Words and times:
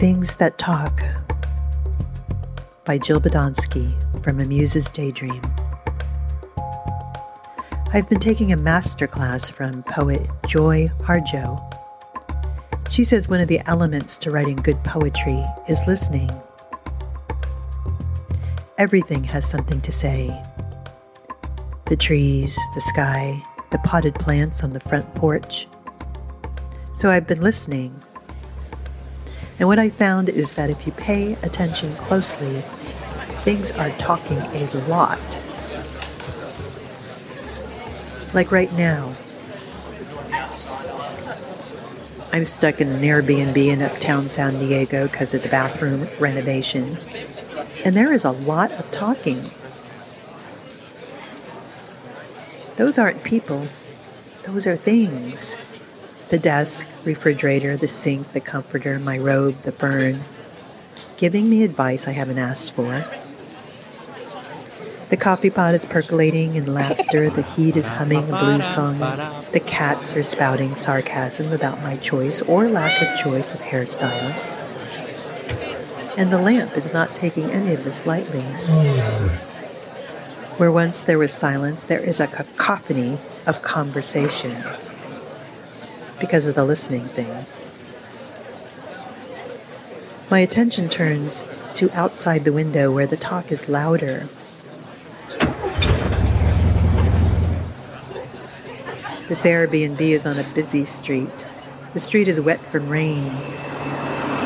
Things 0.00 0.36
That 0.36 0.56
Talk 0.56 1.02
by 2.86 2.96
Jill 2.96 3.20
Badonsky 3.20 3.92
from 4.24 4.40
A 4.40 4.46
Muse's 4.46 4.88
Daydream. 4.88 5.42
I've 7.92 8.08
been 8.08 8.18
taking 8.18 8.50
a 8.50 8.56
master 8.56 9.06
class 9.06 9.50
from 9.50 9.82
poet 9.82 10.26
Joy 10.46 10.88
Harjo. 11.00 11.60
She 12.88 13.04
says 13.04 13.28
one 13.28 13.40
of 13.40 13.48
the 13.48 13.60
elements 13.68 14.16
to 14.20 14.30
writing 14.30 14.56
good 14.56 14.82
poetry 14.84 15.44
is 15.68 15.86
listening. 15.86 16.30
Everything 18.78 19.22
has 19.24 19.46
something 19.46 19.82
to 19.82 19.92
say 19.92 20.28
the 21.88 21.96
trees, 21.96 22.58
the 22.74 22.80
sky, 22.80 23.38
the 23.70 23.78
potted 23.80 24.14
plants 24.14 24.64
on 24.64 24.72
the 24.72 24.80
front 24.80 25.14
porch. 25.14 25.68
So 26.94 27.10
I've 27.10 27.26
been 27.26 27.42
listening 27.42 28.02
and 29.60 29.68
what 29.68 29.78
I 29.78 29.90
found 29.90 30.30
is 30.30 30.54
that 30.54 30.70
if 30.70 30.86
you 30.86 30.92
pay 30.92 31.34
attention 31.42 31.94
closely, 31.96 32.62
things 33.42 33.70
are 33.72 33.90
talking 33.90 34.38
a 34.38 34.66
lot. 34.88 35.38
Like 38.32 38.50
right 38.50 38.72
now, 38.72 39.14
I'm 42.32 42.46
stuck 42.46 42.80
in 42.80 42.88
an 42.88 43.02
Airbnb 43.02 43.56
in 43.58 43.82
uptown 43.82 44.30
San 44.30 44.58
Diego 44.58 45.06
because 45.08 45.34
of 45.34 45.42
the 45.42 45.50
bathroom 45.50 46.08
renovation. 46.18 46.96
And 47.84 47.94
there 47.94 48.14
is 48.14 48.24
a 48.24 48.30
lot 48.30 48.72
of 48.72 48.90
talking. 48.90 49.42
Those 52.78 52.98
aren't 52.98 53.22
people, 53.24 53.66
those 54.44 54.66
are 54.66 54.76
things 54.76 55.58
the 56.30 56.38
desk, 56.38 56.88
refrigerator, 57.04 57.76
the 57.76 57.88
sink, 57.88 58.32
the 58.32 58.40
comforter, 58.40 59.00
my 59.00 59.18
robe, 59.18 59.54
the 59.62 59.72
burn, 59.72 60.20
giving 61.16 61.50
me 61.50 61.64
advice 61.64 62.06
I 62.06 62.12
haven't 62.12 62.38
asked 62.38 62.72
for. 62.72 63.04
The 65.10 65.16
coffee 65.16 65.50
pot 65.50 65.74
is 65.74 65.84
percolating 65.84 66.54
in 66.54 66.72
laughter, 66.72 67.30
the 67.30 67.42
heat 67.42 67.74
is 67.74 67.88
humming 67.88 68.30
a 68.30 68.38
blues 68.38 68.68
song, 68.68 69.00
the 69.50 69.62
cats 69.66 70.16
are 70.16 70.22
spouting 70.22 70.76
sarcasm 70.76 71.52
about 71.52 71.82
my 71.82 71.96
choice 71.96 72.40
or 72.42 72.68
lack 72.68 73.02
of 73.02 73.18
choice 73.18 73.52
of 73.52 73.60
hairstyle. 73.60 74.56
And 76.16 76.30
the 76.30 76.38
lamp 76.38 76.76
is 76.76 76.92
not 76.92 77.12
taking 77.12 77.50
any 77.50 77.74
of 77.74 77.82
this 77.82 78.06
lightly. 78.06 78.42
Where 80.58 80.70
once 80.70 81.02
there 81.02 81.18
was 81.18 81.32
silence, 81.32 81.84
there 81.84 81.98
is 81.98 82.20
a 82.20 82.28
cacophony 82.28 83.18
of 83.48 83.62
conversation 83.62 84.52
because 86.20 86.46
of 86.46 86.54
the 86.54 86.64
listening 86.64 87.04
thing. 87.06 87.44
My 90.30 90.38
attention 90.38 90.88
turns 90.88 91.44
to 91.74 91.90
outside 91.90 92.44
the 92.44 92.52
window 92.52 92.92
where 92.92 93.06
the 93.06 93.16
talk 93.16 93.50
is 93.50 93.68
louder. 93.68 94.28
This 99.26 99.44
Airbnb 99.44 100.00
is 100.00 100.26
on 100.26 100.38
a 100.38 100.44
busy 100.54 100.84
street. 100.84 101.46
The 101.94 102.00
street 102.00 102.28
is 102.28 102.40
wet 102.40 102.60
from 102.60 102.88
rain. 102.88 103.32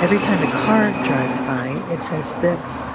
Every 0.00 0.18
time 0.18 0.42
a 0.42 0.52
car 0.52 0.90
drives 1.04 1.38
by, 1.40 1.68
it 1.92 2.02
says 2.02 2.34
this. 2.36 2.94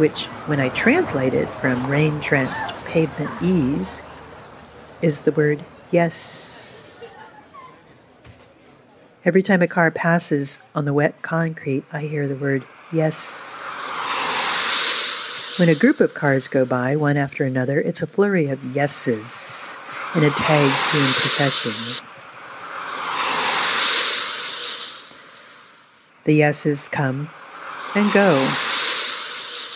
Which, 0.00 0.24
when 0.46 0.58
I 0.58 0.70
translate 0.70 1.34
it 1.34 1.48
from 1.48 1.86
rain 1.86 2.18
drenched 2.20 2.66
pavement 2.86 3.30
ease, 3.42 4.02
is 5.02 5.22
the 5.22 5.32
word 5.32 5.62
yes. 5.90 7.14
Every 9.24 9.42
time 9.42 9.60
a 9.60 9.68
car 9.68 9.90
passes 9.90 10.58
on 10.74 10.86
the 10.86 10.94
wet 10.94 11.20
concrete, 11.20 11.84
I 11.92 12.00
hear 12.00 12.26
the 12.26 12.36
word 12.36 12.64
yes. 12.90 14.00
When 15.58 15.68
a 15.68 15.74
group 15.74 16.00
of 16.00 16.14
cars 16.14 16.48
go 16.48 16.64
by, 16.64 16.96
one 16.96 17.18
after 17.18 17.44
another, 17.44 17.78
it's 17.78 18.00
a 18.00 18.06
flurry 18.06 18.48
of 18.48 18.64
yeses 18.74 19.76
in 20.16 20.24
a 20.24 20.30
tag 20.30 20.70
team 20.90 21.12
procession. 21.20 22.06
The 26.24 26.32
yeses 26.32 26.88
come 26.88 27.28
and 27.94 28.10
go. 28.12 28.79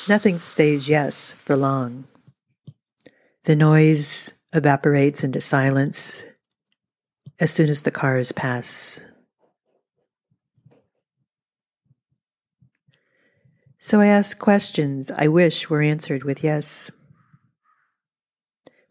Nothing 0.06 0.38
stays 0.38 0.86
yes 0.86 1.32
for 1.32 1.56
long. 1.56 2.04
The 3.44 3.56
noise 3.56 4.34
evaporates 4.52 5.24
into 5.24 5.40
silence 5.40 6.22
as 7.40 7.50
soon 7.50 7.70
as 7.70 7.82
the 7.82 7.90
cars 7.90 8.30
pass. 8.30 9.00
So 13.78 14.00
I 14.00 14.06
ask 14.06 14.38
questions 14.38 15.10
I 15.10 15.28
wish 15.28 15.70
were 15.70 15.82
answered 15.82 16.24
with 16.24 16.44
yes. 16.44 16.90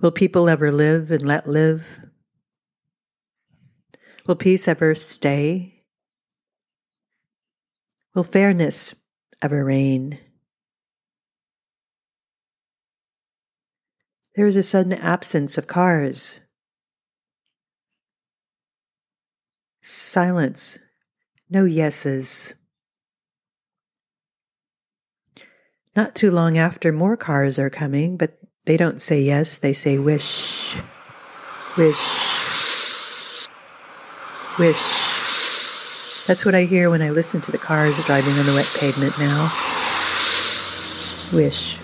Will 0.02 0.12
people 0.12 0.50
ever 0.50 0.72
live 0.72 1.12
and 1.12 1.24
let 1.24 1.48
live? 1.48 2.02
Will 4.28 4.36
peace 4.36 4.68
ever 4.68 4.96
stay? 4.96 5.84
Will 8.16 8.24
fairness 8.24 8.96
ever 9.42 9.64
reign? 9.64 10.20
There 14.36 14.48
is 14.48 14.56
a 14.56 14.64
sudden 14.64 14.94
absence 14.94 15.58
of 15.58 15.68
cars. 15.68 16.40
Silence. 19.82 20.80
No 21.50 21.66
yeses. 21.66 22.56
Not 25.96 26.16
too 26.16 26.32
long 26.32 26.58
after, 26.58 26.92
more 26.92 27.16
cars 27.16 27.60
are 27.60 27.70
coming, 27.70 28.18
but 28.18 28.40
they 28.66 28.78
don't 28.78 29.02
say 29.02 29.22
yes, 29.22 29.60
they 29.60 29.74
say 29.74 30.00
wish. 30.00 30.76
Wish. 31.78 33.48
Wish. 34.58 35.04
That's 36.26 36.46
what 36.46 36.56
I 36.56 36.64
hear 36.64 36.90
when 36.90 37.02
I 37.04 37.12
listen 37.12 37.42
to 37.42 37.52
the 37.52 37.58
cars 37.60 38.04
driving 38.06 38.34
on 38.34 38.46
the 38.48 38.54
wet 38.54 38.72
pavement 38.80 39.20
now. 39.20 39.52
Wish. 41.34 41.78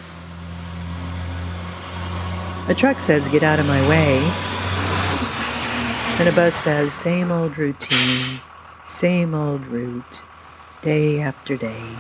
A 2.69 2.75
truck 2.75 2.99
says, 2.99 3.27
Get 3.27 3.41
out 3.41 3.59
of 3.59 3.65
my 3.65 3.81
way. 3.89 4.19
And 6.19 6.29
a 6.29 6.31
bus 6.31 6.53
says, 6.53 6.93
Same 6.93 7.31
old 7.31 7.57
routine, 7.57 8.41
same 8.85 9.33
old 9.33 9.65
route, 9.65 10.23
day 10.83 11.19
after 11.19 11.57
day. 11.57 11.95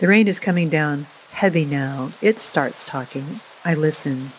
The 0.00 0.08
rain 0.08 0.26
is 0.26 0.40
coming 0.40 0.68
down 0.68 1.06
heavy 1.30 1.64
now. 1.64 2.10
It 2.20 2.40
starts 2.40 2.84
talking. 2.84 3.38
I 3.64 3.74
listen. 3.74 4.30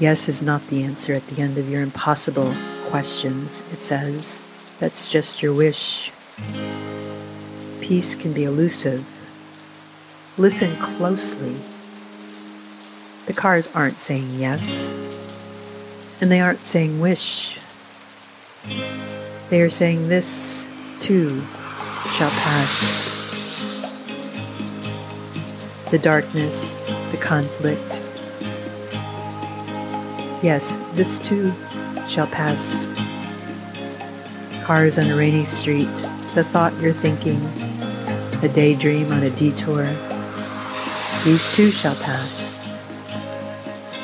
Yes 0.00 0.26
is 0.26 0.42
not 0.42 0.62
the 0.68 0.82
answer 0.82 1.12
at 1.12 1.26
the 1.26 1.42
end 1.42 1.58
of 1.58 1.68
your 1.68 1.82
impossible 1.82 2.54
questions, 2.86 3.62
it 3.72 3.82
says. 3.82 4.42
That's 4.80 5.10
just 5.10 5.42
your 5.42 5.52
wish. 5.52 6.12
Peace 7.80 8.14
can 8.14 8.32
be 8.32 8.44
elusive. 8.44 9.04
Listen 10.38 10.76
closely. 10.76 11.56
The 13.26 13.32
cars 13.32 13.68
aren't 13.74 13.98
saying 13.98 14.28
yes, 14.34 14.92
and 16.20 16.30
they 16.30 16.40
aren't 16.40 16.64
saying 16.64 17.00
wish. 17.00 17.58
They 19.50 19.62
are 19.62 19.70
saying 19.70 20.08
this 20.08 20.66
too 21.00 21.40
shall 22.16 22.30
pass. 22.30 23.12
The 25.90 25.98
darkness, 25.98 26.76
the 27.12 27.18
conflict. 27.18 28.02
Yes, 30.42 30.76
this 30.94 31.18
too 31.18 31.52
shall 32.08 32.26
pass. 32.26 32.88
Cars 34.64 34.98
on 34.98 35.10
a 35.10 35.16
rainy 35.16 35.44
street, 35.44 35.94
the 36.34 36.44
thought 36.44 36.74
you're 36.80 36.92
thinking, 36.92 37.40
a 38.42 38.48
daydream 38.52 39.12
on 39.12 39.22
a 39.22 39.30
detour. 39.30 39.86
These 41.24 41.54
too 41.54 41.70
shall 41.70 41.96
pass. 41.96 42.56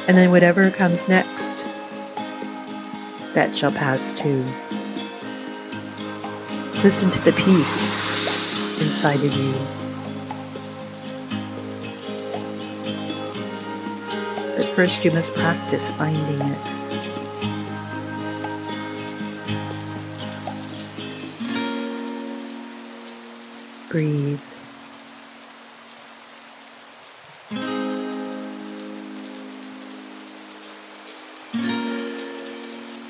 And 0.08 0.16
then 0.16 0.30
whatever 0.30 0.70
comes 0.70 1.08
next, 1.08 1.66
that 3.34 3.54
shall 3.54 3.72
pass 3.72 4.12
too. 4.12 4.44
Listen 6.82 7.10
to 7.10 7.20
the 7.20 7.32
peace 7.32 7.94
inside 8.82 9.22
of 9.24 9.32
you. 9.32 9.52
But 14.56 14.66
first, 14.74 15.04
you 15.04 15.12
must 15.12 15.32
practice 15.34 15.90
finding 15.90 16.40
it. 16.40 16.81
Breathe. 23.92 24.40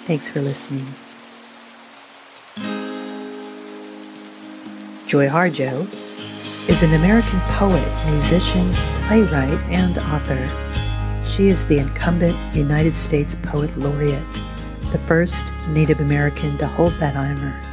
Thanks 0.08 0.28
for 0.28 0.40
listening. 0.40 0.84
Joy 5.06 5.28
Harjo 5.28 5.86
is 6.68 6.82
an 6.82 6.92
American 6.94 7.38
poet, 7.52 7.86
musician, 8.10 8.68
playwright, 9.06 9.60
and 9.70 9.98
author. 9.98 10.48
She 11.24 11.46
is 11.46 11.64
the 11.64 11.78
incumbent 11.78 12.36
United 12.56 12.96
States 12.96 13.36
Poet 13.36 13.76
Laureate, 13.76 14.40
the 14.90 14.98
first 15.06 15.52
Native 15.68 16.00
American 16.00 16.58
to 16.58 16.66
hold 16.66 16.94
that 16.94 17.14
honor. 17.14 17.71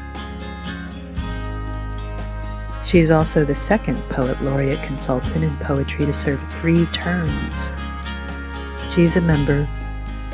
She 2.90 2.98
is 2.98 3.12
also 3.12 3.46
the 3.46 3.54
second 3.54 4.02
Poet 4.10 4.42
Laureate 4.42 4.82
consultant 4.82 5.44
in 5.44 5.56
poetry 5.58 6.08
to 6.08 6.12
serve 6.12 6.42
three 6.54 6.88
terms. 6.88 7.72
She 8.90 9.04
is 9.04 9.16
a 9.16 9.22
member 9.22 9.70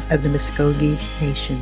of 0.10 0.24
the 0.24 0.30
Muskogee 0.30 0.98
Nation. 1.19 1.60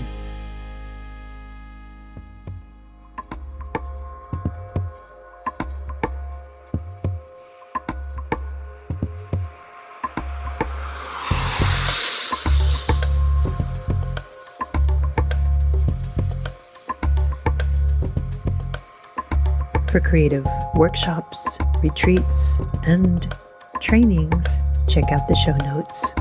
For 19.93 19.99
creative 19.99 20.47
workshops, 20.73 21.59
retreats, 21.83 22.59
and 22.87 23.31
trainings, 23.79 24.59
check 24.87 25.11
out 25.11 25.27
the 25.27 25.35
show 25.35 25.55
notes. 25.57 26.15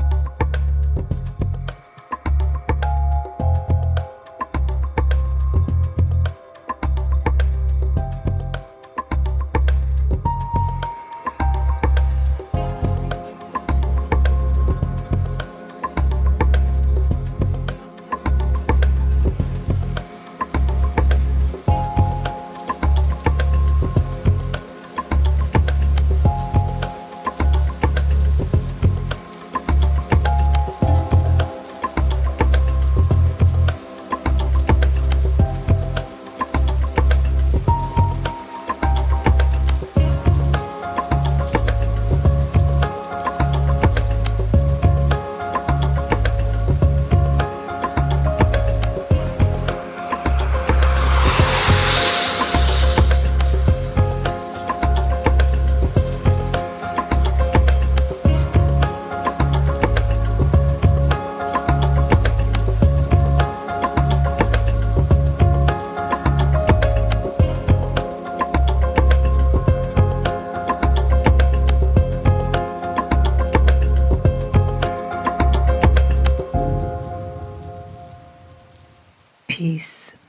Peace. 79.83 80.22